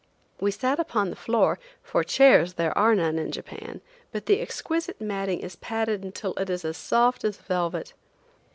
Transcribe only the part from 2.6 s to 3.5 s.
are none in